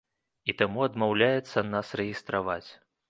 [0.53, 2.65] І таму адмаўляецца нас рэгістраваць.